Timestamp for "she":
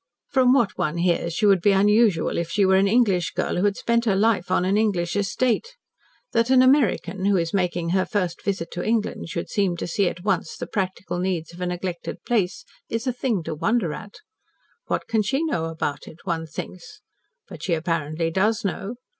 1.35-1.45, 2.49-2.65, 15.21-15.43, 17.61-17.75